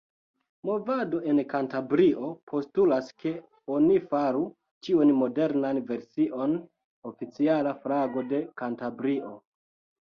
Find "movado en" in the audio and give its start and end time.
0.67-1.41